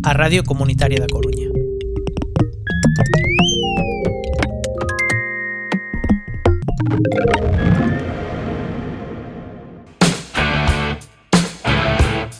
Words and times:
A 0.10 0.14
Radio 0.18 0.42
Comunitaria 0.44 0.98
da 1.00 1.06
Coruña 1.06 1.48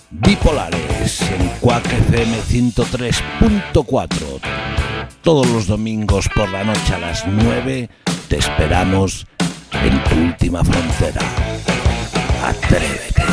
Bipolares 0.10 1.22
en 1.30 1.50
CUAC 1.62 1.86
FM 2.10 2.40
103.4 2.72 4.42
Todos 5.22 5.46
los 5.52 5.68
domingos 5.68 6.28
por 6.36 6.50
la 6.50 6.64
noche 6.64 6.96
a 6.96 6.98
las 6.98 7.24
9 7.28 7.88
te 8.30 8.38
esperamos 8.38 9.28
en 9.84 10.04
tu 10.06 10.16
última 10.30 10.64
frontera. 10.64 11.22
Atrévete. 12.48 13.24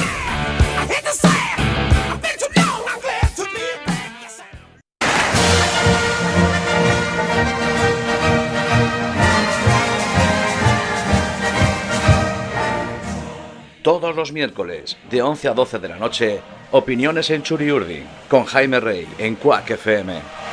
Todos 13.82 14.16
los 14.16 14.32
miércoles, 14.32 14.96
de 15.08 15.22
11 15.22 15.46
a 15.46 15.54
12 15.54 15.78
de 15.78 15.88
la 15.90 15.94
noche, 15.96 16.40
opiniones 16.72 17.30
en 17.30 17.44
Churiurdi, 17.44 18.02
con 18.28 18.44
Jaime 18.46 18.80
Rey, 18.80 19.06
en 19.18 19.36
Quack 19.36 19.70
FM. 19.70 20.43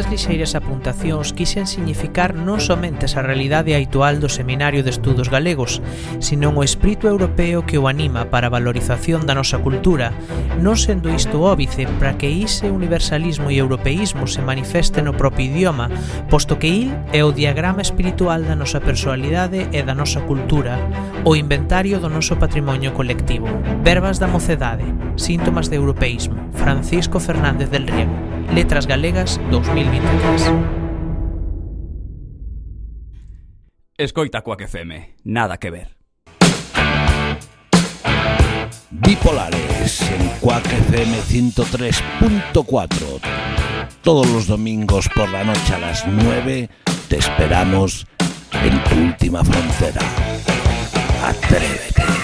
Estas 0.00 0.16
lixeiras 0.16 0.54
apuntacións 0.56 1.36
quixen 1.36 1.68
significar 1.68 2.32
non 2.32 2.56
somente 2.56 3.04
esa 3.04 3.20
realidade 3.20 3.76
habitual 3.76 4.16
do 4.16 4.32
Seminario 4.32 4.80
de 4.80 4.88
Estudos 4.96 5.28
Galegos, 5.28 5.84
senón 6.24 6.56
o 6.56 6.64
espírito 6.64 7.04
europeo 7.04 7.68
que 7.68 7.76
o 7.76 7.84
anima 7.84 8.24
para 8.32 8.48
a 8.48 8.54
valorización 8.56 9.28
da 9.28 9.36
nosa 9.36 9.60
cultura, 9.60 10.08
non 10.56 10.80
sendo 10.80 11.12
isto 11.12 11.44
óbice 11.44 11.84
para 12.00 12.16
que 12.16 12.32
ise 12.32 12.72
universalismo 12.72 13.52
e 13.52 13.60
europeísmo 13.60 14.24
se 14.24 14.40
manifeste 14.40 15.04
no 15.04 15.12
propio 15.12 15.52
idioma, 15.52 15.92
posto 16.32 16.56
que 16.56 16.72
il 16.72 16.88
é 17.12 17.20
o 17.20 17.36
diagrama 17.36 17.84
espiritual 17.84 18.40
da 18.48 18.56
nosa 18.56 18.80
personalidade 18.80 19.68
e 19.68 19.84
da 19.84 19.92
nosa 19.92 20.24
cultura, 20.24 20.80
o 21.28 21.36
inventario 21.36 22.00
do 22.00 22.08
noso 22.08 22.40
patrimonio 22.40 22.96
colectivo. 22.96 23.52
Verbas 23.84 24.16
da 24.16 24.24
mocedade, 24.32 24.88
síntomas 25.20 25.68
de 25.68 25.76
europeísmo, 25.76 26.40
Francisco 26.56 27.20
Fernández 27.20 27.68
del 27.68 27.84
Riego. 27.84 28.16
Letras 28.52 28.84
Galegas 28.88 29.40
2023. 29.52 30.50
Escoita 33.96 34.40
Cuac 34.42 34.64
nada 35.24 35.56
que 35.58 35.70
ver. 35.70 35.94
Bipolares 38.90 40.02
en 40.02 40.26
Cuac 40.40 40.66
FM 40.66 41.16
103.4. 41.18 42.96
Todos 44.02 44.26
los 44.28 44.48
domingos 44.48 45.08
por 45.14 45.28
la 45.30 45.44
noche 45.44 45.72
a 45.72 45.78
las 45.78 46.04
9 46.08 46.68
te 47.08 47.18
esperamos 47.18 48.04
en 48.64 48.82
tu 48.84 48.96
última 49.00 49.44
frontera. 49.44 50.00
Atrévete. 51.24 52.19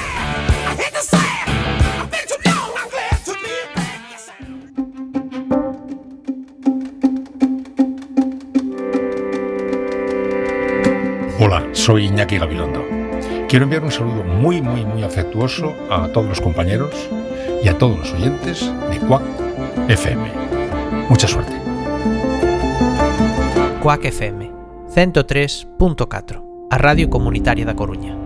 Soy 11.87 12.07
Iñaki 12.07 12.37
Gabilondo. 12.39 12.85
Quiero 13.49 13.63
enviar 13.65 13.85
un 13.85 13.93
saludo 13.93 14.25
muy, 14.25 14.61
muy, 14.61 14.85
muy 14.85 15.05
afectuoso 15.05 15.73
a 15.89 16.09
todos 16.09 16.27
los 16.27 16.41
compañeros 16.41 16.91
y 17.63 17.69
a 17.69 17.79
todos 17.79 17.97
los 17.97 18.13
oyentes 18.13 18.69
de 18.91 18.99
Cuac 19.07 19.23
FM. 19.87 20.27
Mucha 21.09 21.29
suerte. 21.29 21.53
Cuac 23.85 24.05
FM 24.05 24.51
103.4, 24.93 26.45
a 26.73 26.79
Radio 26.79 27.09
Comunitaria 27.09 27.65
de 27.65 27.75
Coruña. 27.77 28.17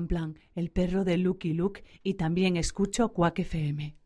plan, 0.00 0.34
el 0.54 0.70
perro 0.70 1.04
de 1.04 1.16
Lucky 1.18 1.52
Luke, 1.52 1.82
y 2.02 2.14
también 2.14 2.56
escucho 2.56 3.10
Quack 3.12 3.40
FM. 3.40 3.96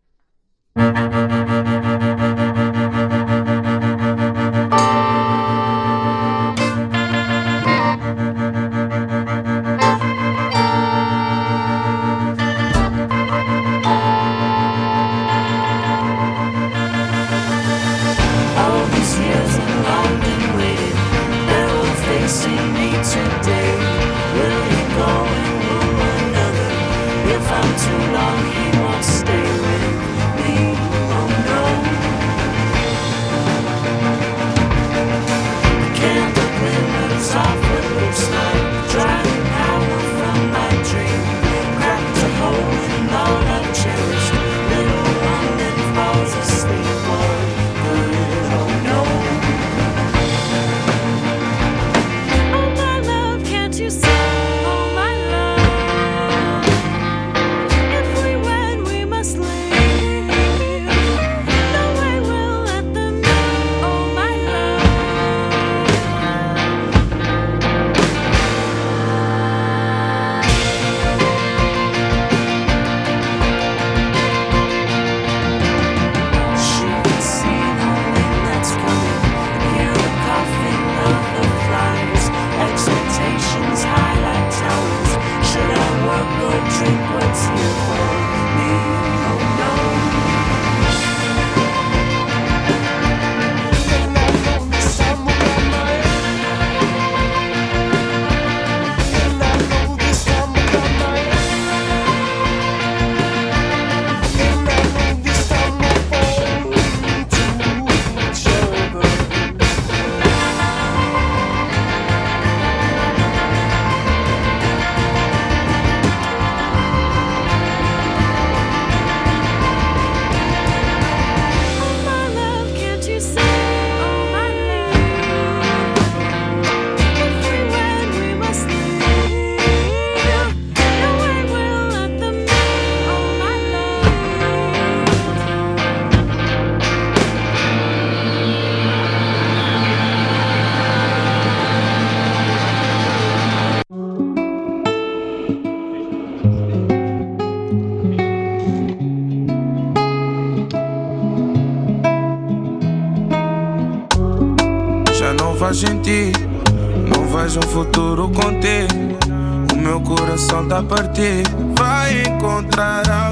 partir 160.68 160.88
por 160.88 161.06
ti, 161.08 161.42
va 161.80 162.02
a 162.02 162.10
encontrar 162.10 163.25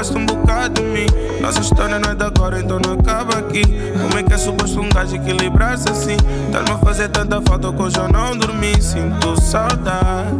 gosta 0.00 0.18
um 0.18 0.24
bocado 0.24 0.80
de 0.80 0.88
mim. 0.88 1.06
Nossa 1.42 1.60
história 1.60 1.98
não 1.98 2.10
é 2.10 2.14
da 2.14 2.28
agora, 2.28 2.58
então 2.58 2.80
não 2.84 2.94
acaba 2.94 3.36
aqui. 3.38 3.62
Como 3.92 4.18
é 4.18 4.22
que 4.22 4.32
é 4.32 4.38
suposto 4.38 4.80
um 4.80 4.88
gajo 4.88 5.16
equilibrar-se 5.16 5.90
assim? 5.90 6.16
Tá-me 6.50 6.70
a 6.70 6.78
fazer 6.78 7.10
tanta 7.10 7.38
falta 7.42 7.70
que 7.70 7.82
hoje 7.82 7.98
eu 7.98 8.08
não 8.08 8.34
dormi. 8.34 8.80
Sinto 8.80 9.38
saudade, 9.38 10.30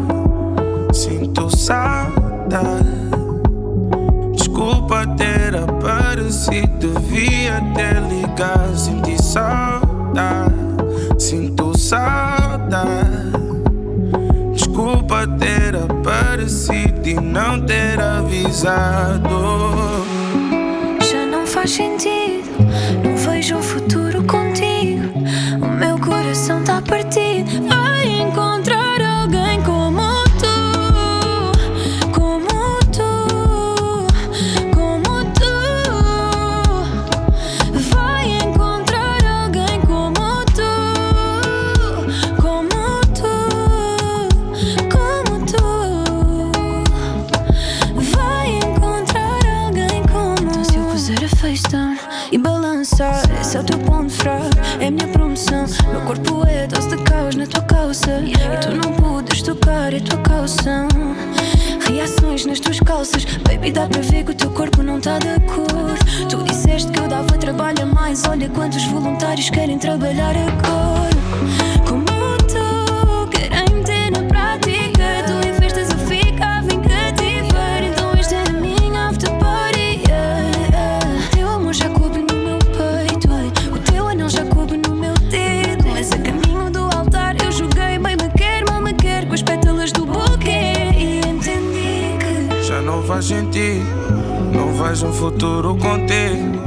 sinto 0.95 1.55
saudade. 1.55 2.71
Desculpa 4.35 5.07
ter 5.19 5.55
aparecido, 5.55 6.79
devia 6.99 7.61
ter 7.75 8.00
ligado, 8.02 8.75
senti 8.76 9.23
saudade. 9.23 10.60
de 17.14 17.21
não 17.21 17.61
ter 17.61 18.00
avisado. 18.00 19.79
cor. 65.47 65.97
Tu 66.28 66.37
disseste 66.45 66.90
que 66.92 66.99
eu 66.99 67.09
dava 67.09 67.37
trabalho 67.38 67.83
a 67.83 67.87
mais. 67.87 68.23
Olha 68.28 68.49
quantos 68.50 68.85
voluntários 68.85 69.49
querem 69.49 69.78
trabalhar 69.78 70.35
agora. 70.37 71.16
Como 71.88 72.04
tu, 72.47 73.28
querem 73.28 73.83
ter 73.83 74.11
na 74.11 74.28
prática. 74.28 75.25
Tu 75.26 75.49
investes, 75.49 75.88
eu 75.90 75.99
fico 76.07 76.42
a 76.42 76.61
vingativa. 76.61 77.83
Então 77.90 78.12
este 78.19 78.35
é 78.35 78.42
a 78.47 78.52
minha 78.52 79.09
after 79.09 79.30
party. 79.38 80.02
Yeah, 80.07 80.69
yeah. 80.71 81.07
Teu 81.35 81.49
amor 81.49 81.73
já 81.73 81.88
coube 81.88 82.19
no 82.19 82.35
meu 82.38 82.59
peito. 82.59 83.28
O 83.75 83.78
teu 83.90 84.07
anel 84.07 84.28
já 84.28 84.45
coube 84.45 84.76
no 84.76 84.95
meu 84.95 85.14
dedo. 85.30 85.83
Mas 85.95 86.12
a 86.12 86.19
caminho 86.19 86.71
do 86.71 86.80
altar 86.95 87.37
eu 87.42 87.50
joguei. 87.50 87.99
Bem 87.99 88.16
me 88.16 88.28
quer, 88.37 88.64
mal 88.71 88.83
me 88.83 88.92
quer. 88.92 89.26
Com 89.26 89.33
as 89.35 89.42
pétalas 89.42 89.92
do 89.92 90.04
buquê. 90.04 90.92
E 90.95 91.21
entendi 91.28 92.19
que 92.21 92.62
já 92.62 92.83
não 92.83 93.02
faz 93.02 93.25
sentido 93.26 94.00
vejo 94.82 95.06
um 95.08 95.12
futuro 95.12 95.76
contigo. 95.76 96.60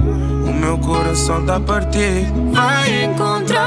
O 0.48 0.54
meu 0.54 0.78
coração 0.78 1.46
tá 1.46 1.60
partido. 1.60 2.52
Vai 2.54 3.06
encontrar. 3.06 3.63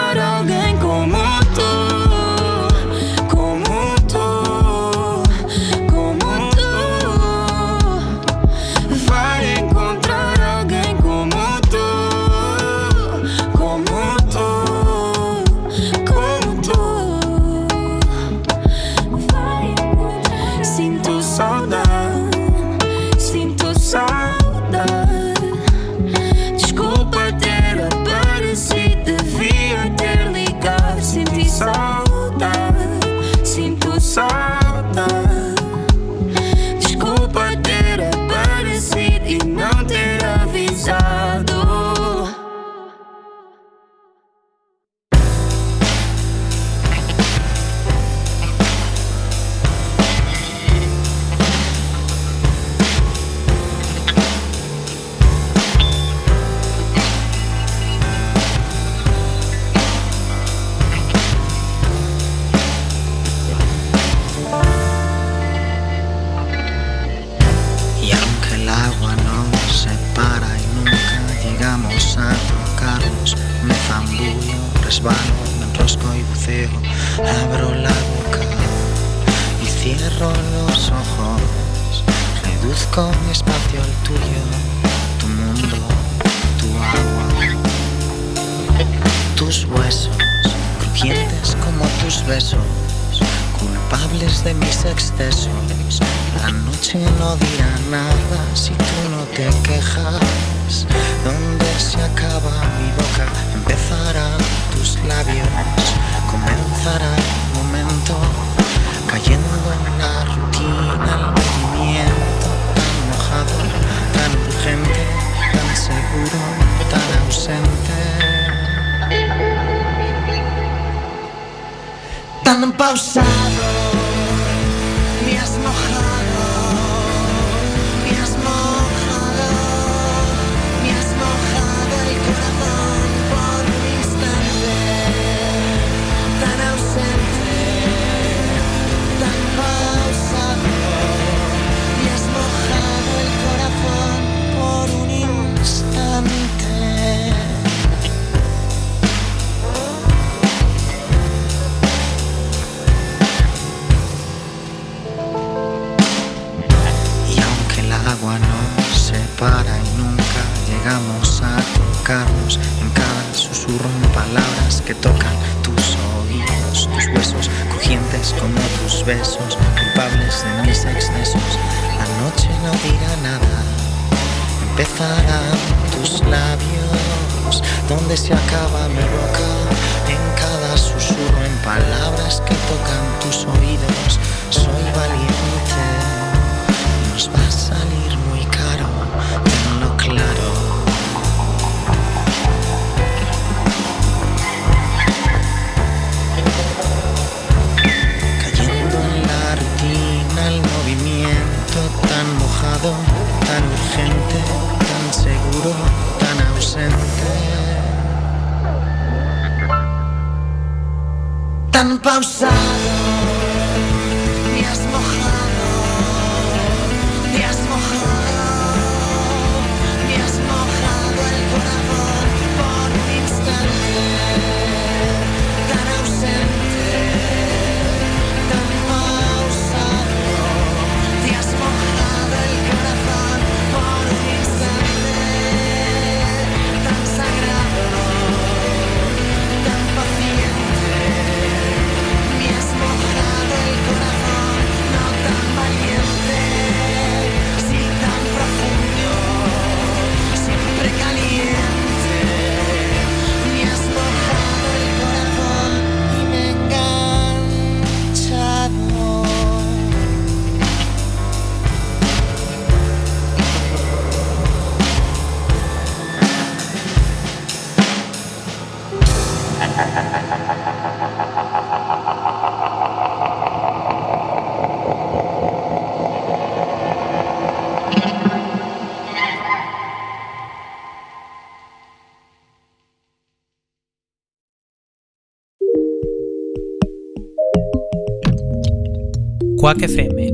Quack 289.67 289.81
FM 289.83 290.31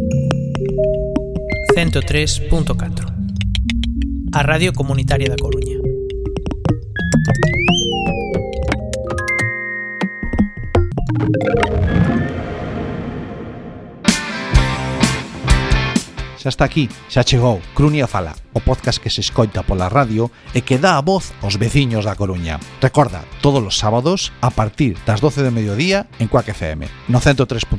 103.4 1.75 2.77
A 4.37 4.43
Radio 4.45 4.75
Comunitaria 4.77 5.31
da 5.33 5.37
Coruña 5.41 5.79
Xa 16.43 16.51
está 16.51 16.65
aquí, 16.67 16.91
xa 17.09 17.23
chegou 17.25 17.62
Crunia 17.73 18.05
Fala, 18.07 18.35
o 18.53 18.61
podcast 18.61 19.01
que 19.01 19.09
se 19.09 19.23
escoita 19.25 19.62
pola 19.65 19.89
radio 19.89 20.29
e 20.53 20.61
que 20.61 20.77
dá 20.77 20.99
a 20.99 21.01
voz 21.01 21.33
aos 21.41 21.57
veciños 21.57 22.03
da 22.05 22.15
Coruña. 22.21 22.59
Recorda, 22.85 23.25
todos 23.41 23.65
os 23.65 23.81
sábados 23.81 24.29
a 24.45 24.53
partir 24.53 24.93
das 25.09 25.25
12 25.25 25.41
de 25.41 25.53
mediodía 25.55 26.05
en 26.21 26.29
Cuac 26.29 26.51
FM, 26.53 26.85
no 27.09 27.17
103.4. 27.23 27.79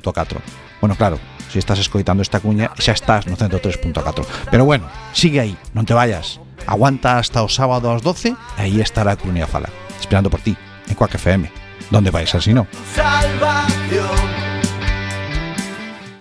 Bueno, 0.81 0.95
claro, 0.97 1.19
si 1.53 1.59
estás 1.59 1.77
escoitando 1.77 2.23
esta 2.23 2.39
cuña, 2.39 2.71
ya 2.79 2.93
estás 2.93 3.27
no 3.27 3.37
103.4. 3.37 4.25
Pero 4.49 4.65
bueno, 4.65 4.87
sigue 5.13 5.39
ahí 5.39 5.57
no 5.75 5.85
te 5.85 5.93
vayas. 5.93 6.39
Aguanta 6.65 7.19
hasta 7.19 7.43
el 7.43 7.49
sábado 7.49 7.93
las 7.93 8.01
12 8.01 8.35
ahí 8.57 8.73
ahí 8.73 8.81
estará 8.81 9.15
cuña 9.17 9.45
Fala, 9.45 9.69
esperando 9.99 10.29
por 10.31 10.39
ti, 10.41 10.57
en 10.87 10.95
cualquier 10.95 11.17
FM. 11.19 11.51
¿Dónde 11.91 12.09
vais 12.09 12.31
si 12.31 12.53
no? 12.55 12.65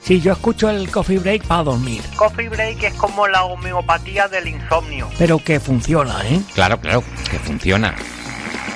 Si 0.00 0.20
yo 0.20 0.34
escucho 0.34 0.68
el 0.68 0.90
coffee 0.90 1.18
break 1.18 1.44
para 1.44 1.62
dormir. 1.62 2.02
Coffee 2.16 2.48
break 2.50 2.82
es 2.82 2.94
como 2.94 3.26
la 3.26 3.44
homeopatía 3.44 4.28
del 4.28 4.48
insomnio. 4.48 5.08
Pero 5.16 5.38
que 5.38 5.60
funciona, 5.60 6.20
¿eh? 6.26 6.42
Claro, 6.52 6.78
claro, 6.78 7.02
que 7.30 7.38
funciona. 7.38 7.94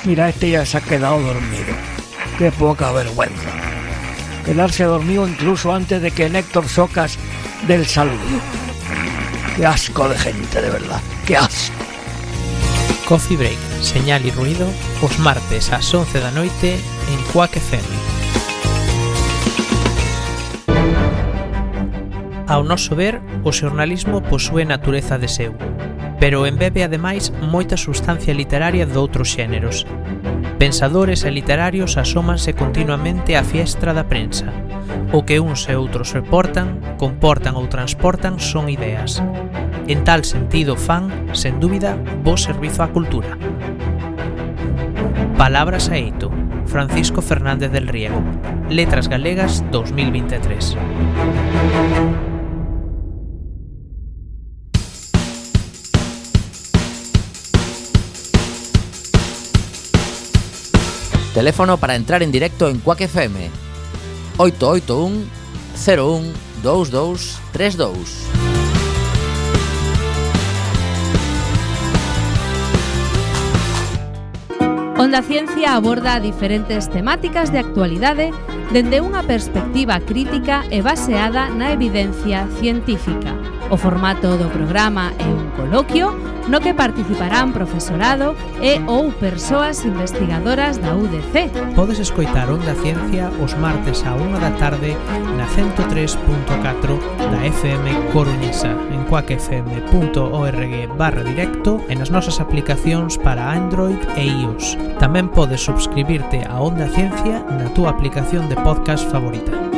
Mira, 0.05 0.31
este 0.31 0.49
ya 0.53 0.65
se 0.65 0.79
ha 0.79 0.81
quedado 0.81 1.21
dormido. 1.21 1.75
Qué 2.39 2.51
poca 2.51 2.93
vergüenza. 2.93 3.66
quedarse 4.47 4.85
dormido 4.85 5.27
incluso 5.29 5.67
antes 5.79 5.99
de 6.01 6.11
que 6.17 6.31
Néctor 6.31 6.67
Socas 6.69 7.19
del 7.67 7.85
saludo. 7.85 8.15
Qué 9.57 9.67
asco 9.67 10.09
de 10.09 10.17
gente, 10.17 10.63
de 10.63 10.71
verdad. 10.71 11.01
Qué 11.27 11.37
asco. 11.37 11.75
Coffee 13.09 13.37
Break, 13.37 13.59
señal 13.83 14.25
y 14.25 14.31
ruido, 14.31 14.67
os 15.03 15.19
martes 15.19 15.73
ás 15.73 15.93
11 15.93 16.21
da 16.21 16.31
noite 16.31 16.75
en 16.79 17.19
Cuac 17.35 17.57
FM. 17.57 17.89
Ao 22.47 22.63
noso 22.63 22.95
ver, 22.95 23.15
o 23.43 23.51
xornalismo 23.51 24.23
posúe 24.23 24.63
natureza 24.67 25.19
de 25.19 25.27
seu, 25.27 25.53
pero 26.23 26.47
embebe 26.51 26.83
ademais 26.87 27.31
moita 27.51 27.75
sustancia 27.79 28.35
literaria 28.39 28.87
de 28.87 28.95
outros 28.99 29.31
xéneros, 29.35 29.83
Pensadores 30.59 31.25
e 31.25 31.31
literarios 31.31 31.97
asómanse 32.01 32.55
continuamente 32.57 33.37
á 33.37 33.45
fiestra 33.45 33.93
da 33.93 34.05
prensa. 34.09 34.47
O 35.13 35.21
que 35.29 35.37
uns 35.37 35.69
e 35.69 35.77
outros 35.77 36.17
reportan, 36.17 36.81
comportan 36.97 37.61
ou 37.61 37.69
transportan 37.69 38.41
son 38.41 38.73
ideas. 38.73 39.21
En 39.85 40.01
tal 40.09 40.25
sentido 40.25 40.73
fan, 40.81 41.13
sen 41.37 41.61
dúbida, 41.61 41.93
bo 42.25 42.41
servizo 42.41 42.81
á 42.81 42.89
cultura. 42.89 43.37
Palabras 45.37 45.93
a 45.93 46.01
eito, 46.01 46.33
Francisco 46.65 47.21
Fernández 47.21 47.69
del 47.69 47.85
Riego. 47.93 48.25
Letras 48.73 49.13
Galegas 49.13 49.61
2023. 49.77 52.36
Teléfono 61.37 61.77
para 61.77 61.97
entrar 61.97 62.23
en 62.23 62.33
directo 62.33 62.67
en 62.71 62.79
Quack 62.81 63.03
FM 63.03 63.51
881 64.39 65.27
01 65.85 66.33
22 66.63 67.39
32 67.53 67.99
Onda 74.97 75.21
Ciencia 75.21 75.75
aborda 75.77 76.21
diferentes 76.21 76.89
temáticas 76.89 77.53
de 77.53 77.61
actualidade 77.61 78.33
dende 78.73 79.05
unha 79.05 79.21
perspectiva 79.21 80.01
crítica 80.01 80.65
e 80.73 80.81
baseada 80.81 81.53
na 81.53 81.69
evidencia 81.77 82.49
científica. 82.65 83.37
O 83.71 83.77
formato 83.77 84.39
do 84.39 84.47
programa 84.51 85.11
é 85.19 85.27
un 85.27 85.51
coloquio 85.59 86.15
no 86.47 86.61
que 86.63 86.71
participarán 86.71 87.51
profesorado 87.51 88.39
e 88.63 88.79
ou 88.87 89.11
persoas 89.19 89.83
investigadoras 89.83 90.79
da 90.79 90.95
UDC. 90.95 91.51
Podes 91.75 91.99
escoitar 91.99 92.47
Onda 92.47 92.79
Ciencia 92.79 93.27
os 93.43 93.59
martes 93.59 94.07
a 94.07 94.15
1 94.15 94.39
da 94.39 94.55
tarde 94.55 94.95
na 95.35 95.51
103.4 95.51 96.95
da 97.27 97.41
FM 97.43 98.15
Coruñesa 98.15 98.71
en 98.95 99.03
coacfm.org 99.11 100.87
barra 100.95 101.27
directo 101.27 101.83
e 101.91 101.99
nas 101.99 102.15
nosas 102.15 102.39
aplicacións 102.39 103.19
para 103.19 103.51
Android 103.51 103.99
e 104.15 104.31
iOS. 104.47 104.79
Tamén 105.03 105.27
podes 105.27 105.67
subscribirte 105.67 106.47
a 106.47 106.63
Onda 106.63 106.87
Ciencia 106.95 107.43
na 107.51 107.67
túa 107.75 107.91
aplicación 107.91 108.47
de 108.47 108.55
podcast 108.63 109.03
favorita. 109.11 109.75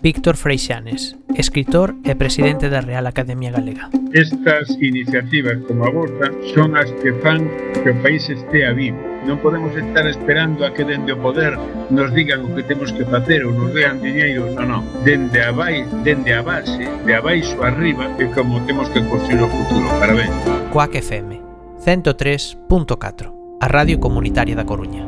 Víctor 0.00 0.36
Freixanes, 0.36 1.16
escritor 1.34 1.96
e 2.06 2.14
presidente 2.14 2.70
da 2.70 2.80
Real 2.86 3.06
Academia 3.10 3.50
Galega. 3.50 3.90
Estas 4.14 4.70
iniciativas 4.80 5.58
como 5.66 5.82
a 5.90 5.90
vosa 5.90 6.30
son 6.54 6.78
as 6.78 6.86
que 7.02 7.10
fan 7.18 7.50
que 7.82 7.90
o 7.90 7.98
país 7.98 8.22
estea 8.30 8.70
vivo. 8.78 8.94
Non 9.26 9.42
podemos 9.42 9.74
estar 9.74 10.06
esperando 10.06 10.62
a 10.62 10.70
que 10.70 10.86
dende 10.86 11.10
o 11.10 11.18
poder 11.18 11.58
nos 11.90 12.14
digan 12.14 12.46
o 12.46 12.54
que 12.54 12.62
temos 12.62 12.94
que 12.94 13.02
facer 13.10 13.42
ou 13.42 13.50
nos 13.50 13.74
dean 13.74 13.98
diñeiro, 13.98 14.46
non, 14.54 14.70
non. 14.70 14.82
Dende 15.02 15.42
a, 15.42 15.50
vai, 15.50 15.82
dende 16.06 16.30
a 16.30 16.46
base, 16.46 16.78
de 17.02 17.12
abaixo 17.18 17.58
arriba, 17.66 18.06
é 18.22 18.30
como 18.30 18.62
temos 18.70 18.86
que 18.94 19.02
construir 19.02 19.42
o 19.42 19.50
futuro. 19.50 19.90
Parabéns. 19.98 20.30
Coac 20.70 20.94
FM 20.94 21.42
103.4, 21.82 23.34
a 23.58 23.66
radio 23.66 23.98
comunitaria 23.98 24.54
da 24.54 24.62
Coruña. 24.62 25.07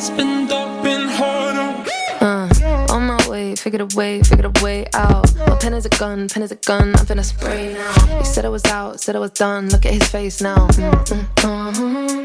It's 0.00 0.08
been 0.08 0.46
dark, 0.48 0.82
been 0.82 1.08
harder. 1.08 1.84
Uh, 2.22 2.48
on 2.88 3.02
my 3.06 3.20
way, 3.28 3.54
figured 3.54 3.82
a 3.82 3.86
way, 3.94 4.22
figured 4.22 4.46
a 4.46 4.52
way 4.64 4.86
out. 4.94 5.26
My 5.36 5.54
pen 5.56 5.74
is 5.74 5.84
a 5.84 5.90
gun, 5.90 6.26
pen 6.26 6.42
is 6.42 6.50
a 6.50 6.54
gun, 6.56 6.94
I'm 6.96 7.04
finna 7.04 7.22
spray 7.22 7.74
now. 7.74 7.92
He 8.18 8.24
said 8.24 8.46
I 8.46 8.48
was 8.48 8.64
out, 8.64 9.02
said 9.02 9.14
I 9.14 9.18
was 9.18 9.32
done, 9.32 9.68
look 9.68 9.84
at 9.84 9.92
his 9.92 10.04
face 10.08 10.40
now. 10.40 10.68
Mm-hmm, 10.68 12.24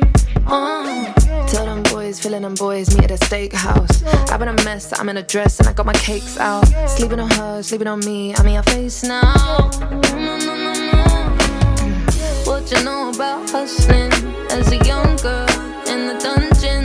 uh-huh, 0.50 0.90
uh. 0.90 1.14
Tell 1.48 1.66
them 1.66 1.84
boys, 1.94 2.18
feeling 2.18 2.44
them 2.44 2.54
boys, 2.54 2.96
meet 2.98 3.12
at 3.12 3.20
a 3.20 3.26
steakhouse. 3.26 4.06
I've 4.32 4.40
been 4.40 4.48
a 4.48 4.54
mess, 4.64 4.98
I'm 4.98 5.10
in 5.10 5.18
a 5.18 5.24
dress, 5.24 5.60
and 5.60 5.68
I 5.68 5.74
got 5.74 5.86
my 5.86 5.92
cakes 5.96 6.38
out. 6.38 6.66
Sleeping 6.90 7.20
on 7.20 7.30
her, 7.32 7.62
sleeping 7.62 7.88
on 7.88 8.00
me, 8.06 8.34
I'm 8.36 8.48
in 8.48 8.54
your 8.54 8.64
face 8.64 9.04
now. 9.04 9.34
No, 10.14 10.38
no, 10.46 10.56
no, 10.56 10.74
what 12.46 12.72
you 12.72 12.82
know 12.86 13.10
about 13.14 13.50
hustling 13.50 14.14
as 14.50 14.72
a 14.72 14.78
young 14.86 15.18
girl 15.18 15.50
in 15.90 16.08
the 16.08 16.14
dungeon? 16.24 16.85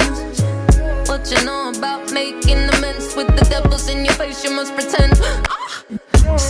what 1.20 1.30
you 1.38 1.44
know 1.44 1.70
about 1.76 2.10
making 2.12 2.58
amends 2.70 3.14
with 3.14 3.26
the 3.36 3.44
devils 3.50 3.88
in 3.88 4.04
your 4.04 4.14
face. 4.14 4.42
You 4.42 4.52
must 4.52 4.74
pretend. 4.74 5.12
Ah! 5.16 5.76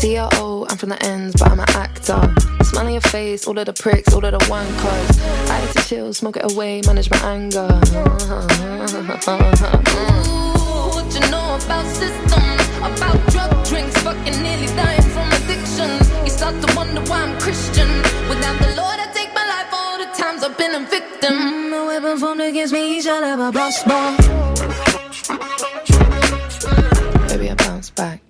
CRO, 0.01 0.67
I'm 0.69 0.77
from 0.77 0.91
the 0.91 1.03
ends, 1.05 1.35
but 1.39 1.51
I'm 1.51 1.59
an 1.61 1.71
actor. 1.71 2.33
Smiling 2.65 2.95
your 2.95 3.01
face, 3.13 3.49
all 3.49 3.59
of 3.59 3.67
the 3.67 3.73
pricks, 3.73 4.13
all 4.15 4.25
of 4.25 4.33
the 4.33 4.39
wankers. 4.47 5.51
I 5.51 5.61
like 5.61 5.73
to 5.73 5.83
chill, 5.89 6.13
smoke 6.15 6.37
it 6.37 6.53
away, 6.53 6.83
manage 6.87 7.11
my 7.11 7.19
anger. 7.35 7.81
weapon 22.11 22.21
formed 22.27 22.41
against 22.41 22.73
me 22.73 23.01
shall 23.01 23.23
have 23.23 23.39
a 23.41 23.53
blast 23.53 23.87
ball. 23.87 24.17
Baby, 27.29 27.51
I 27.51 27.55
bounce 27.55 27.91
back. 27.91 28.23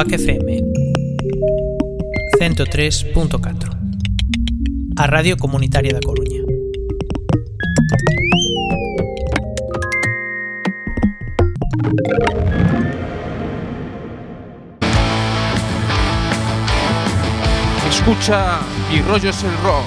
Quack 0.00 0.16
FM 0.16 0.60
103.4 2.38 3.68
A 4.96 5.04
Radio 5.08 5.34
Comunitaria 5.36 5.90
da 5.92 5.98
Coruña 5.98 6.40
Escucha 17.90 18.60
y 18.94 19.00
rollos 19.02 19.42
el 19.42 19.50
rock 19.64 19.82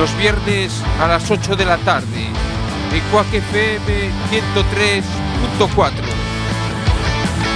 los 0.00 0.16
viernes 0.18 0.82
a 1.00 1.06
las 1.06 1.30
8 1.30 1.54
de 1.54 1.64
la 1.64 1.76
tarde 1.78 2.26
en 2.92 3.02
Quack 3.12 3.32
FM 3.34 4.08
103.4 4.30 6.09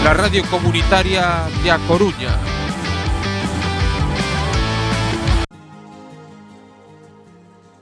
la 0.04 0.12
radio 0.12 0.42
comunitaria 0.50 1.44
de 1.62 1.70
A 1.70 1.78
Coruña. 1.88 2.36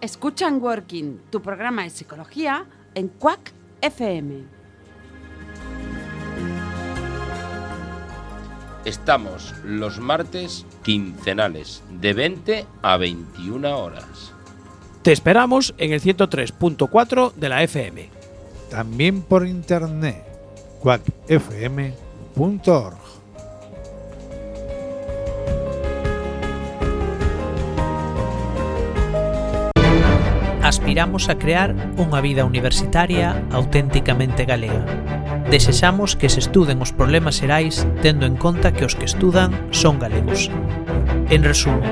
Escuchan 0.01 0.63
Working, 0.63 1.19
tu 1.33 1.43
programa 1.43 1.83
de 1.83 1.91
psicología 1.91 2.65
en 2.95 3.09
Cuac 3.09 3.53
FM. 3.81 4.45
Estamos 8.85 9.53
los 9.65 9.99
martes 9.99 10.65
quincenales 10.85 11.83
de 11.91 12.13
20 12.15 12.67
a 12.83 12.99
21 12.99 13.77
horas. 13.77 14.31
Te 15.03 15.11
esperamos 15.11 15.75
en 15.77 15.91
el 15.93 16.01
103.4 16.01 17.33
de 17.35 17.49
la 17.49 17.65
FM. 17.65 18.11
También 18.71 19.23
por 19.23 19.45
internet, 19.45 20.23
FM. 21.29 22.02
www.radiomaria.org. 22.37 22.97
Aspiramos 30.63 31.29
a 31.29 31.37
crear 31.37 31.75
unha 32.01 32.19
vida 32.25 32.47
universitaria 32.49 33.35
auténticamente 33.53 34.47
galega. 34.49 34.83
Desexamos 35.53 36.17
que 36.17 36.33
se 36.33 36.41
estuden 36.41 36.81
os 36.81 36.97
problemas 36.97 37.37
xerais 37.45 37.85
tendo 38.01 38.25
en 38.25 38.41
conta 38.41 38.73
que 38.73 38.89
os 38.89 38.97
que 38.97 39.05
estudan 39.05 39.53
son 39.69 40.01
galegos. 40.01 40.49
En 41.29 41.45
resumo, 41.45 41.85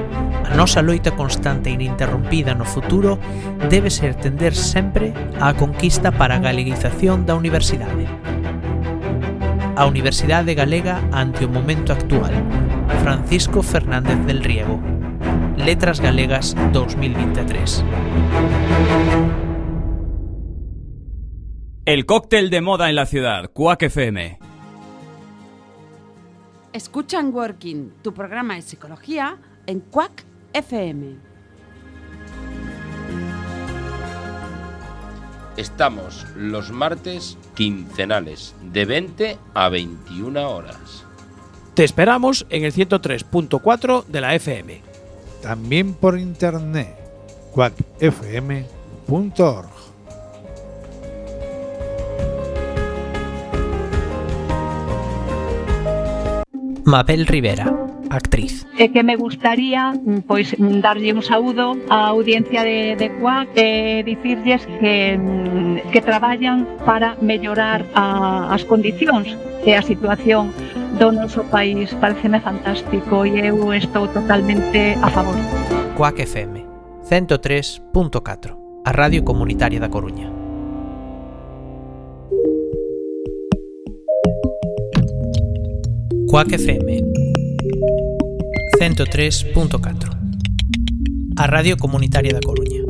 a 0.49 0.57
nosa 0.57 0.81
loita 0.81 1.13
constante 1.13 1.69
e 1.69 1.77
ininterrumpida 1.77 2.57
no 2.57 2.65
futuro 2.65 3.21
debe 3.69 3.93
ser 3.93 4.17
tender 4.17 4.57
sempre 4.57 5.13
á 5.37 5.53
conquista 5.53 6.09
para 6.09 6.41
a 6.41 6.43
galeguización 6.43 7.29
da 7.29 7.37
universidade. 7.37 8.09
a 9.81 9.87
Universidade 9.89 10.53
Galega 10.55 10.97
ante 11.11 11.47
un 11.49 11.53
momento 11.57 11.95
actual. 11.97 12.35
Francisco 13.03 13.63
Fernández 13.65 14.19
del 14.29 14.45
Riego. 14.45 14.77
Letras 15.57 16.03
Galegas 16.05 16.55
2023. 16.73 17.83
El 21.87 22.05
cóctel 22.05 22.51
de 22.51 22.61
moda 22.61 22.91
en 22.91 22.97
la 22.97 23.07
ciudad, 23.07 23.51
Cuac 23.55 23.83
FM. 23.85 24.39
Escuchan 26.75 27.33
Working, 27.33 27.91
tu 28.03 28.13
programa 28.13 28.57
de 28.57 28.63
psicología 28.63 29.39
en 29.67 29.81
Cuac 29.81 30.25
FM. 30.53 31.30
Estamos 35.57 36.25
los 36.37 36.71
martes 36.71 37.37
quincenales 37.55 38.55
de 38.73 38.85
20 38.85 39.39
a 39.53 39.69
21 39.69 40.49
horas. 40.49 40.79
Te 41.75 41.83
esperamos 41.85 42.47
en 42.51 42.63
el 42.65 42.73
103.4 42.73 44.05
de 44.07 44.21
la 44.21 44.35
FM. 44.37 44.81
También 45.43 45.95
por 45.95 46.17
internet, 46.19 46.95
quackfm.org. 47.55 49.69
Mabel 56.87 57.27
Rivera 57.27 57.75
actriz. 58.11 58.67
É 58.77 58.85
eh, 58.85 58.89
que 58.93 59.01
me 59.07 59.15
gustaría 59.17 59.93
mm, 59.95 60.27
pois 60.29 60.53
mm, 60.59 60.81
darlle 60.83 61.15
un 61.15 61.23
saúdo 61.25 61.79
á 61.89 62.11
audiencia 62.13 62.63
de, 62.67 62.99
de 62.99 63.09
Cuac 63.23 63.49
e 63.57 64.03
dicirlles 64.05 64.67
que, 64.83 65.17
mm, 65.17 65.95
que 65.95 66.01
traballan 66.03 66.67
para 66.85 67.15
mellorar 67.25 67.87
a, 67.95 68.51
as 68.53 68.67
condicións 68.67 69.31
e 69.65 69.73
a 69.79 69.83
situación 69.87 70.51
do 70.99 71.15
noso 71.15 71.47
país. 71.49 71.95
Pareceme 72.03 72.43
fantástico 72.43 73.23
e 73.25 73.47
eu 73.49 73.73
estou 73.73 74.11
totalmente 74.11 74.99
a 74.99 75.09
favor. 75.09 75.39
Cuac 75.95 76.19
FM 76.21 76.67
103.4 77.07 77.89
A 78.85 78.91
Radio 78.91 79.23
Comunitaria 79.23 79.79
da 79.79 79.89
Coruña. 79.89 80.29
Cuac 86.31 86.47
FM 86.55 87.20
103.4 88.81 91.37
A 91.37 91.47
Radio 91.49 91.77
Comunitaria 91.77 92.33
da 92.33 92.41
Coruña 92.41 92.81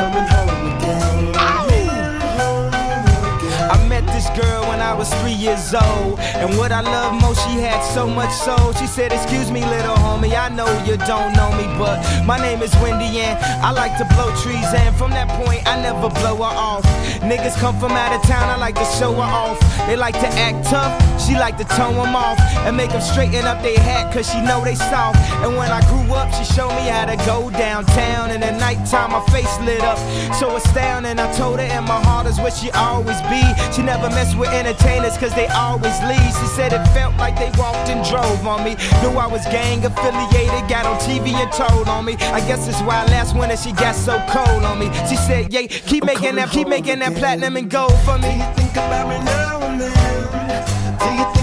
was 5.04 5.14
three 5.20 5.36
years 5.36 5.74
old. 5.74 6.18
And 6.40 6.56
what 6.56 6.72
I 6.72 6.80
love 6.80 7.12
most, 7.20 7.40
she 7.46 7.54
had 7.68 7.80
so 7.96 8.08
much 8.08 8.32
soul. 8.32 8.72
She 8.80 8.86
said, 8.86 9.12
Excuse 9.12 9.50
me, 9.56 9.60
little 9.76 9.96
homie, 10.04 10.32
I 10.46 10.48
know 10.48 10.68
you 10.88 10.96
don't 11.12 11.30
know 11.38 11.50
me, 11.60 11.66
but 11.82 11.96
my 12.24 12.38
name 12.46 12.60
is 12.62 12.72
Wendy, 12.82 13.10
and 13.20 13.36
I 13.68 13.70
like 13.82 13.94
to 14.00 14.06
blow 14.14 14.30
trees. 14.42 14.68
And 14.82 14.92
from 14.96 15.10
that 15.18 15.28
point, 15.42 15.62
I 15.66 15.80
never 15.88 16.08
blow 16.20 16.36
her 16.46 16.54
off. 16.72 16.84
Niggas 17.30 17.56
come 17.62 17.78
from 17.78 17.92
out 17.92 18.12
of 18.16 18.22
town, 18.32 18.46
I 18.56 18.56
like 18.56 18.76
to 18.76 18.88
show 18.98 19.12
her 19.20 19.30
off. 19.44 19.58
They 19.86 19.96
like 19.96 20.14
to 20.26 20.30
act 20.46 20.68
tough, 20.74 20.92
she 21.24 21.32
like 21.34 21.56
to 21.58 21.64
tone 21.76 21.94
them 22.00 22.16
off 22.16 22.38
and 22.64 22.76
make 22.76 22.90
them 22.90 23.02
straighten 23.12 23.44
up 23.44 23.62
their 23.62 23.78
hat, 23.78 24.12
cause 24.14 24.26
she 24.30 24.40
know 24.40 24.64
they 24.64 24.74
soft. 24.74 25.18
And 25.44 25.56
when 25.58 25.70
I 25.70 25.80
grew 25.90 26.06
up, 26.14 26.28
she 26.36 26.44
showed 26.56 26.72
me 26.80 26.84
how 26.94 27.04
to 27.04 27.16
go 27.28 27.50
downtown. 27.50 28.30
And 28.34 28.40
at 28.42 28.56
nighttime, 28.58 29.12
my 29.12 29.22
face 29.36 29.52
lit 29.68 29.80
up, 29.82 29.98
so 30.40 30.56
astounding. 30.56 31.18
I 31.18 31.28
told 31.34 31.58
her, 31.60 31.66
and 31.76 31.84
my 31.84 32.00
heart 32.08 32.26
is 32.26 32.38
where 32.40 32.50
she 32.50 32.70
always 32.72 33.20
be. 33.32 33.42
She 33.74 33.82
never 33.82 34.08
mess 34.10 34.34
with 34.34 34.48
entertainment 34.48 34.93
entertainers 34.94 35.18
cause 35.18 35.34
they 35.34 35.46
always 35.48 35.98
leave. 36.04 36.34
She 36.40 36.46
said 36.54 36.72
it 36.72 36.84
felt 36.88 37.14
like 37.16 37.36
they 37.36 37.50
walked 37.58 37.88
and 37.88 38.04
drove 38.08 38.46
on 38.46 38.64
me. 38.64 38.74
Knew 39.02 39.18
I 39.18 39.26
was 39.26 39.44
gang 39.46 39.84
affiliated, 39.84 40.68
got 40.68 40.86
on 40.86 40.98
TV 41.00 41.32
and 41.32 41.52
told 41.52 41.88
on 41.88 42.04
me. 42.04 42.14
I 42.32 42.40
guess 42.46 42.68
it's 42.68 42.80
why 42.82 43.04
last 43.06 43.36
winter 43.36 43.56
she 43.56 43.72
got 43.72 43.94
so 43.94 44.18
cold 44.28 44.64
on 44.64 44.78
me. 44.78 44.90
She 45.08 45.16
said, 45.16 45.52
yeah, 45.52 45.62
keep 45.66 46.04
I'm 46.04 46.06
making 46.06 46.34
that, 46.36 46.50
keep 46.50 46.68
making 46.68 46.94
again. 47.02 47.12
that 47.12 47.18
platinum 47.18 47.56
and 47.56 47.70
gold 47.70 47.98
for 48.04 48.18
me. 48.18 48.28
Do 48.28 48.28
you 48.38 48.52
think 48.54 48.72
about 48.74 49.08
me 49.08 49.18
now 49.24 49.60
and 49.62 49.80
then? 49.80 50.98
Do 50.98 51.14
you 51.28 51.33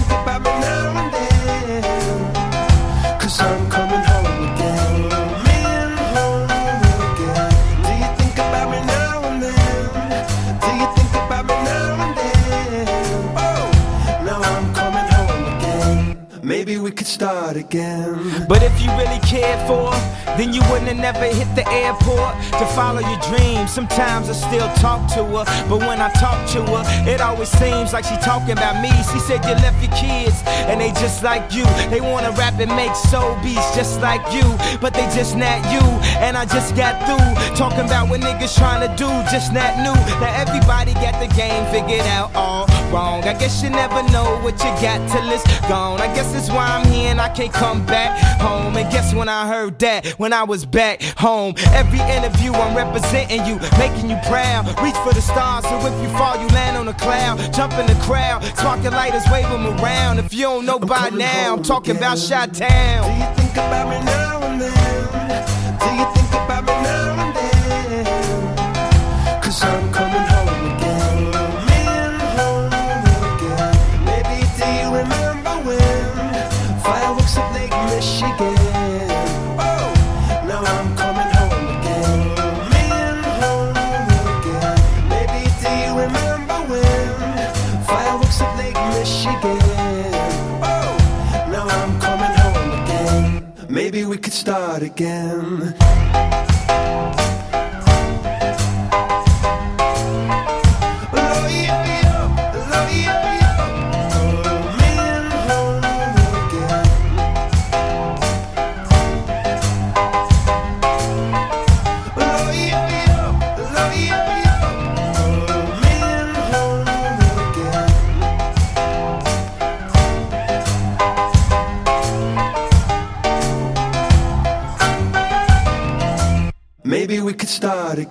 start 17.22 17.54
again. 17.54 18.12
But 18.48 18.64
if 18.64 18.74
you 18.82 18.90
really 18.98 19.20
cared 19.22 19.62
for 19.70 19.92
her, 19.94 20.36
then 20.36 20.52
you 20.52 20.60
wouldn't 20.70 20.90
have 20.90 20.98
never 20.98 21.24
hit 21.30 21.46
the 21.54 21.64
airport 21.70 22.34
to 22.58 22.64
follow 22.74 22.98
your 22.98 23.20
dreams. 23.30 23.70
Sometimes 23.70 24.28
I 24.28 24.32
still 24.34 24.66
talk 24.82 25.06
to 25.14 25.22
her, 25.22 25.44
but 25.70 25.78
when 25.88 26.00
I 26.02 26.10
talk 26.18 26.38
to 26.56 26.60
her, 26.74 26.82
it 27.08 27.20
always 27.20 27.48
seems 27.62 27.92
like 27.92 28.04
she 28.10 28.16
talking 28.16 28.58
about 28.58 28.82
me. 28.82 28.90
She 29.12 29.20
said 29.20 29.38
you 29.46 29.54
left 29.62 29.78
your 29.86 29.94
kids 29.94 30.34
and 30.70 30.80
they 30.80 30.90
just 30.98 31.22
like 31.22 31.54
you. 31.54 31.64
They 31.94 32.00
wanna 32.00 32.32
rap 32.32 32.58
and 32.58 32.72
make 32.74 32.94
soul 32.96 33.38
beats 33.40 33.68
just 33.78 34.00
like 34.00 34.24
you, 34.34 34.46
but 34.82 34.92
they 34.92 35.06
just 35.14 35.36
not 35.36 35.60
you. 35.70 35.84
And 36.26 36.36
I 36.36 36.44
just 36.46 36.74
got 36.74 36.98
through 37.06 37.28
talking 37.54 37.84
about 37.86 38.10
what 38.10 38.18
niggas 38.20 38.58
trying 38.58 38.82
to 38.82 38.90
do, 38.98 39.06
just 39.30 39.52
not 39.54 39.78
new. 39.86 39.94
Now 40.18 40.34
everybody 40.44 40.92
got 41.06 41.14
the 41.22 41.30
game 41.38 41.62
figured 41.70 42.04
out 42.18 42.34
all 42.34 42.66
wrong. 42.90 43.22
I 43.22 43.34
guess 43.38 43.62
you 43.62 43.70
never 43.70 44.02
know 44.10 44.40
what 44.42 44.58
you 44.58 44.72
got 44.82 44.98
till 45.12 45.30
it's 45.30 45.46
gone. 45.68 46.00
I 46.00 46.12
guess 46.16 46.32
that's 46.32 46.48
why 46.50 46.66
I'm 46.66 46.84
here 46.90 47.11
saying 47.16 47.20
I 47.20 47.32
can't 47.34 47.52
come 47.52 47.84
back 47.86 48.18
home. 48.40 48.76
And 48.76 48.90
guess 48.92 49.14
when 49.14 49.28
I 49.28 49.46
heard 49.46 49.78
that? 49.80 50.06
When 50.18 50.32
I 50.32 50.44
was 50.44 50.64
back 50.64 51.02
home. 51.18 51.54
Every 51.72 52.00
interview, 52.00 52.52
I'm 52.52 52.76
representing 52.76 53.44
you, 53.46 53.58
making 53.78 54.10
you 54.10 54.18
proud. 54.28 54.66
Reach 54.82 54.94
for 55.04 55.12
the 55.12 55.20
stars, 55.22 55.64
so 55.64 55.76
if 55.86 56.02
you 56.02 56.08
fall, 56.18 56.40
you 56.40 56.48
land 56.48 56.76
on 56.76 56.88
a 56.88 56.94
cloud. 56.94 57.36
Jump 57.52 57.74
in 57.74 57.86
the 57.86 57.94
crowd, 58.02 58.42
spark 58.56 58.82
lighters, 58.84 59.22
wave 59.30 59.48
them 59.48 59.66
around. 59.80 60.18
If 60.18 60.32
you 60.34 60.42
don't 60.44 60.66
know 60.66 60.78
I'm 60.80 60.86
by 60.88 61.10
now, 61.10 61.54
I'm 61.56 61.62
talking 61.62 61.96
again. 61.96 62.02
about 62.02 62.18
Shot 62.18 62.54
Town. 62.54 63.02
Do 63.04 63.12
you 63.20 63.36
think 63.44 63.52
about 63.52 63.86
me 63.90 64.04
now 64.06 64.42
and 64.42 64.60
then? 64.60 65.68
Do 65.80 65.86
you 65.96 66.11
start 94.32 94.80
again. 94.82 95.74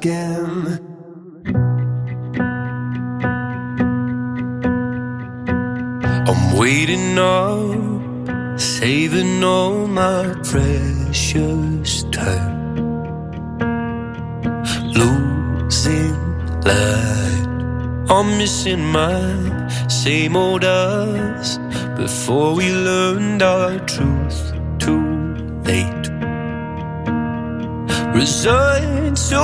again. 0.01 0.63
I'm 6.29 6.43
waiting 6.57 7.09
up, 7.17 8.59
saving 8.59 9.43
all 9.43 9.85
my 10.01 10.23
precious 10.51 11.91
time. 12.17 12.59
Losing 14.99 16.21
light, 16.71 17.47
I'm 18.15 18.27
missing 18.39 18.83
my 19.01 19.19
same 19.87 20.35
old 20.35 20.63
us 20.63 21.57
before 22.01 22.55
we 22.55 22.67
learned 22.71 23.41
our 23.43 23.77
truth 23.93 24.39
too 24.79 25.05
late. 25.69 25.99
Resigned 28.19 29.17
to 29.29 29.41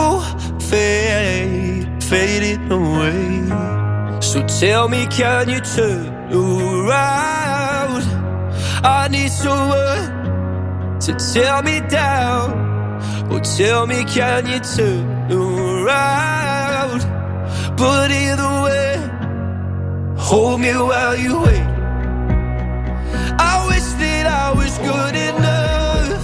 fade, 0.70 1.88
fading 2.09 2.61
away. 2.78 3.22
So 4.32 4.39
tell 4.61 4.86
me, 4.89 5.01
can 5.20 5.47
you 5.53 5.61
turn 5.61 6.07
around? 6.34 8.03
I 8.97 9.07
need 9.15 9.32
someone 9.32 10.05
to 11.05 11.11
tear 11.32 11.57
me 11.70 11.76
down. 12.01 12.45
Oh, 13.34 13.39
tell 13.57 13.82
me, 13.91 13.99
can 14.03 14.41
you 14.51 14.59
turn 14.76 15.05
around? 15.32 16.99
But 17.82 18.07
either 18.26 18.55
way, 18.68 18.95
hold 20.28 20.59
me 20.59 20.72
while 20.89 21.15
you 21.26 21.34
wait. 21.45 21.68
I 23.51 23.55
wish 23.70 23.88
that 24.03 24.26
I 24.43 24.47
was 24.59 24.74
good 24.89 25.15
enough. 25.32 26.22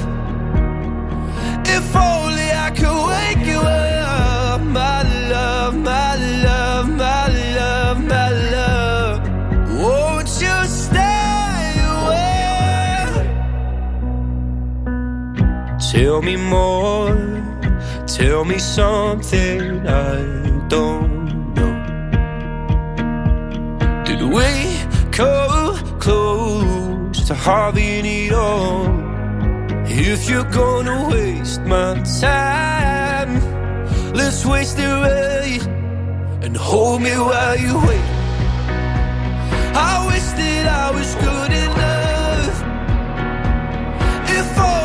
If 1.75 1.85
only 2.11 2.47
I 2.67 2.69
could 2.79 2.99
wake 3.13 3.45
you 3.51 3.59
up. 3.61 3.82
Tell 16.13 16.21
me 16.21 16.35
more, 16.35 17.15
tell 18.05 18.45
me 18.45 18.59
something 18.59 19.87
I 19.87 20.21
don't 20.67 21.53
know. 21.55 21.73
Did 24.05 24.21
we 24.37 24.47
come 25.11 25.75
close 25.99 27.25
to 27.29 27.33
having 27.33 28.05
it 28.05 28.31
all? 28.31 28.85
If 29.87 30.29
you're 30.29 30.51
gonna 30.61 31.09
waste 31.09 31.61
my 31.63 31.99
time, 32.21 33.29
let's 34.13 34.45
waste 34.45 34.77
it 34.77 34.85
right 35.05 35.65
and 36.45 36.55
hold 36.55 37.01
me 37.01 37.09
while 37.27 37.57
you 37.57 37.73
wait. 37.87 38.07
I 39.91 39.95
wish 40.11 40.27
that 40.41 40.65
I 40.83 40.91
was 40.91 41.11
good 41.25 41.51
enough. 41.67 42.57
If 44.37 44.59
I 44.59 44.82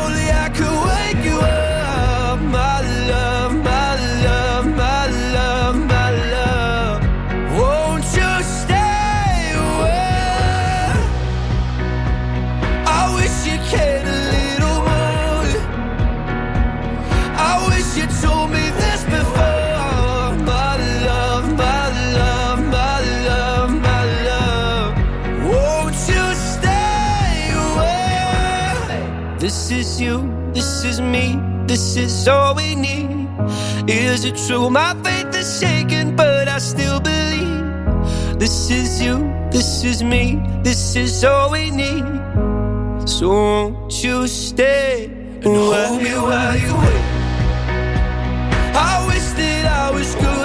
is 29.89 30.01
you, 30.01 30.17
this 30.53 30.83
is 30.85 30.99
me, 31.01 31.27
this 31.65 31.95
is 31.95 32.27
all 32.27 32.53
we 32.55 32.75
need. 32.75 33.11
Is 33.87 34.19
it 34.29 34.35
true? 34.47 34.69
My 34.69 34.91
faith 35.05 35.31
is 35.41 35.49
shaken, 35.59 36.15
but 36.15 36.47
I 36.47 36.59
still 36.59 36.99
believe. 36.99 37.57
This 38.43 38.69
is 38.69 39.01
you, 39.01 39.17
this 39.55 39.83
is 39.91 40.03
me, 40.03 40.25
this 40.67 40.95
is 40.95 41.23
all 41.23 41.51
we 41.51 41.71
need. 41.71 42.05
So 43.15 43.27
won't 43.29 44.03
you 44.03 44.27
stay 44.27 44.91
and 45.43 45.45
hold 45.71 45.97
me 46.05 46.13
while 46.27 46.55
you 46.63 46.73
wait? 46.81 47.03
I 48.93 49.03
wish 49.09 49.27
that 49.39 49.63
I 49.87 49.91
was 49.97 50.11
good. 50.15 50.38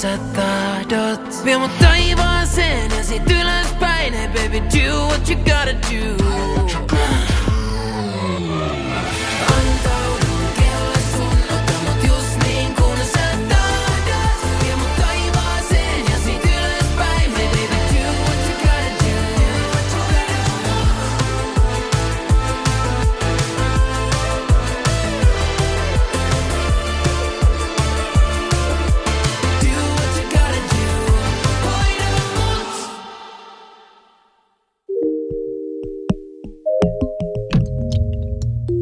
sä 0.00 0.18
tahdot 0.36 1.44
Vie 1.44 1.58
mut 1.58 1.70
taivaaseen 1.82 2.90
ja 2.96 3.04
sit 3.04 3.30
ylöspäin 3.30 4.14
Hey 4.14 4.28
baby 4.28 4.60
do 4.78 5.02
what 5.06 5.28
you 5.28 5.36
gotta 5.36 5.74
do 5.90 6.57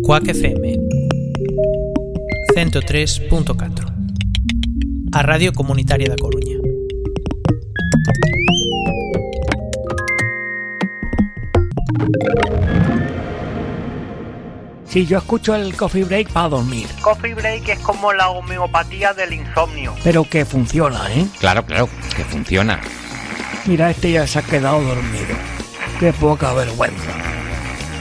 Quack 0.07 0.29
FM 0.29 0.63
103.4 2.55 5.13
A 5.15 5.23
Radio 5.23 5.53
Comunitaria 5.53 6.07
de 6.09 6.15
Coruña 6.17 6.57
Si 14.85 15.05
yo 15.07 15.19
escucho 15.19 15.57
el 15.57 15.77
coffee 15.77 16.05
break 16.05 16.31
para 16.33 16.51
dormir. 16.51 16.87
Coffee 17.03 17.35
break 17.35 17.69
es 17.71 17.81
como 17.81 18.13
la 18.13 18.29
homeopatía 18.29 19.13
del 19.13 19.33
insomnio. 19.33 19.93
Pero 20.05 20.23
que 20.23 20.45
funciona, 20.45 21.01
¿eh? 21.17 21.27
Claro, 21.41 21.65
claro, 21.65 21.89
que 22.17 22.23
funciona. 22.23 22.79
Mira, 23.65 23.91
este 23.91 24.13
ya 24.13 24.25
se 24.29 24.39
ha 24.39 24.43
quedado 24.43 24.81
dormido. 24.83 25.35
Qué 25.99 26.13
poca 26.13 26.55
vergüenza. 26.55 27.16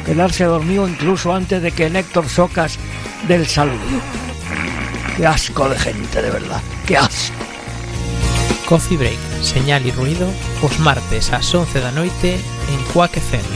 Quedarse 0.06 0.44
dormido 0.46 0.88
incluso 0.88 1.34
antes 1.34 1.62
de 1.62 1.72
que 1.72 1.90
Néctor 1.90 2.30
Socas 2.30 2.78
del 3.28 3.48
saludo. 3.48 3.76
Qué 5.18 5.26
asco 5.26 5.68
de 5.68 5.80
gente, 5.80 6.22
de 6.22 6.30
verdad. 6.30 6.62
Qué 6.86 6.96
asco. 6.96 7.36
Coffee 8.70 8.98
Break, 8.98 9.18
señal 9.42 9.86
y 9.86 9.92
ruido, 9.92 10.28
os 10.62 10.80
martes 10.80 11.32
ás 11.34 11.54
11 11.54 11.80
da 11.82 11.92
noite 11.92 12.34
en 12.36 12.80
Cuake 12.94 13.18
FM. 13.20 13.50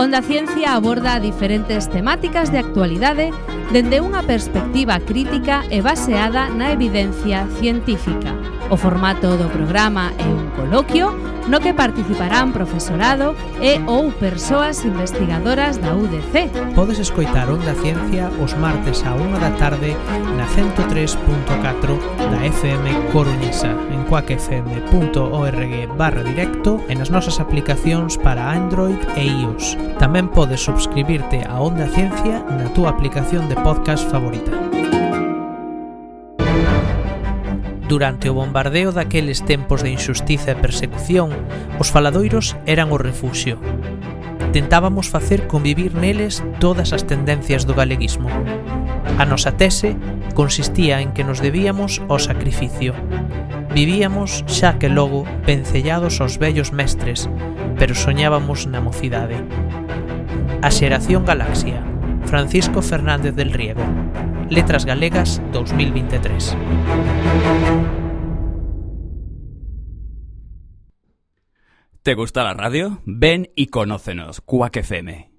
Onda 0.00 0.22
Ciencia 0.22 0.74
aborda 0.74 1.18
diferentes 1.20 1.88
temáticas 1.88 2.50
de 2.52 2.58
actualidade 2.62 3.30
dende 3.72 3.98
unha 4.02 4.22
perspectiva 4.26 4.98
crítica 5.02 5.62
e 5.70 5.78
baseada 5.82 6.46
na 6.52 6.70
evidencia 6.74 7.46
científica. 7.62 8.30
O 8.70 8.74
formato 8.78 9.34
do 9.38 9.46
programa 9.54 10.10
é 10.22 10.26
un 10.30 10.45
coloquio 10.56 11.14
no 11.48 11.60
que 11.60 11.72
participarán 11.76 12.50
profesorado 12.52 13.36
e 13.62 13.78
ou 13.86 14.10
persoas 14.18 14.82
investigadoras 14.84 15.78
da 15.78 15.94
UDC. 15.94 16.50
Podes 16.74 16.98
escoitar 16.98 17.46
Onda 17.46 17.70
Ciencia 17.78 18.26
os 18.42 18.50
martes 18.58 19.06
a 19.06 19.14
1 19.14 19.38
da 19.38 19.50
tarde 19.54 19.94
na 20.34 20.42
103.4 20.48 21.94
da 22.34 22.40
FM 22.50 23.12
Coruñesa 23.14 23.70
en 23.94 24.02
coacfm.org 24.10 25.86
barra 25.96 26.24
directo 26.26 26.82
e 26.90 26.96
nas 26.98 27.14
nosas 27.14 27.38
aplicacións 27.38 28.18
para 28.18 28.50
Android 28.50 28.98
e 29.14 29.30
iOS. 29.46 29.78
Tamén 30.02 30.26
podes 30.26 30.66
subscribirte 30.66 31.46
a 31.46 31.62
Onda 31.62 31.86
Ciencia 31.94 32.42
na 32.58 32.66
túa 32.74 32.90
aplicación 32.90 33.46
de 33.46 33.54
podcast 33.62 34.02
favorita. 34.10 34.50
Durante 37.88 38.30
o 38.30 38.34
bombardeo 38.34 38.90
daqueles 38.90 39.44
tempos 39.46 39.82
de 39.86 39.94
injustiza 39.94 40.50
e 40.50 40.58
persecución, 40.58 41.30
os 41.78 41.86
faladoiros 41.86 42.58
eran 42.66 42.90
o 42.90 42.98
refuxio. 42.98 43.62
Tentábamos 44.50 45.06
facer 45.06 45.46
convivir 45.46 45.94
neles 45.94 46.42
todas 46.58 46.90
as 46.90 47.06
tendencias 47.06 47.62
do 47.62 47.78
galeguismo. 47.78 48.26
A 49.22 49.22
nosa 49.22 49.54
tese 49.54 49.94
consistía 50.34 50.98
en 50.98 51.14
que 51.14 51.22
nos 51.22 51.38
debíamos 51.38 52.02
ao 52.10 52.18
sacrificio. 52.18 52.90
Vivíamos 53.70 54.42
xa 54.50 54.82
que 54.82 54.90
logo 54.90 55.22
vencellados 55.46 56.18
aos 56.18 56.42
vellos 56.42 56.74
mestres, 56.74 57.30
pero 57.78 57.94
soñábamos 57.94 58.66
na 58.66 58.82
mocidade. 58.82 59.38
A 60.58 60.74
xeración 60.74 61.22
galaxia, 61.22 61.78
Francisco 62.26 62.82
Fernández 62.82 63.38
del 63.38 63.52
Riego, 63.54 63.86
Letras 64.50 64.84
Galegas 64.84 65.42
2023. 65.50 66.56
¿Te 72.04 72.14
gusta 72.14 72.44
la 72.44 72.54
radio? 72.54 73.00
Ven 73.06 73.50
y 73.56 73.66
conócenos, 73.66 74.40
Cuac 74.42 74.76
FM. 74.76 75.32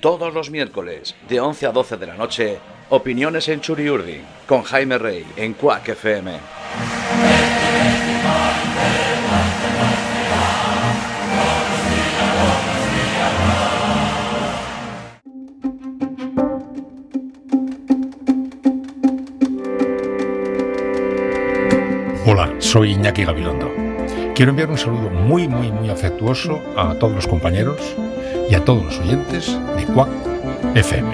Todos 0.00 0.32
los 0.32 0.50
miércoles, 0.52 1.16
de 1.28 1.40
11 1.40 1.66
a 1.66 1.72
12 1.72 1.96
de 1.96 2.06
la 2.06 2.14
noche, 2.14 2.58
opiniones 2.88 3.48
en 3.48 3.60
Churiurdi, 3.60 4.22
con 4.46 4.62
Jaime 4.62 4.98
Rey, 4.98 5.24
en 5.36 5.54
Cuac 5.54 5.88
FM. 5.88 6.38
Soy 22.72 22.92
Iñaki 22.92 23.24
Gabilondo. 23.26 23.70
Quiero 24.34 24.48
enviar 24.52 24.70
un 24.70 24.78
saludo 24.78 25.10
muy, 25.10 25.46
muy, 25.46 25.70
muy 25.70 25.90
afectuoso 25.90 26.58
a 26.74 26.94
todos 26.94 27.14
los 27.14 27.26
compañeros 27.26 27.76
y 28.48 28.54
a 28.54 28.64
todos 28.64 28.82
los 28.82 28.98
oyentes 29.00 29.54
de 29.76 29.84
cuac 29.92 30.08
FM. 30.74 31.10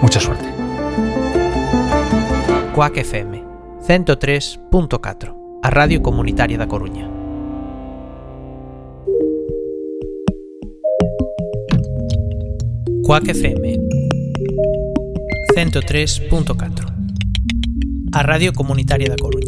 Mucha 0.00 0.20
suerte. 0.20 0.46
cuac 2.76 2.96
FM 2.96 3.42
103.4, 3.88 5.36
a 5.64 5.70
Radio 5.70 6.00
Comunitaria 6.00 6.58
de 6.58 6.68
Coruña. 6.68 7.10
cuac 13.02 13.26
FM 13.26 13.78
103.4, 15.56 16.94
a 18.12 18.22
Radio 18.22 18.52
Comunitaria 18.52 19.08
de 19.08 19.16
Coruña. 19.16 19.47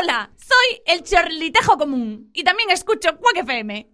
Hola, 0.00 0.30
soy 0.36 0.80
el 0.86 1.02
chorlitejo 1.02 1.76
Común 1.76 2.30
y 2.32 2.44
también 2.44 2.70
escucho 2.70 3.08
Quack 3.18 3.38
FM. 3.38 3.90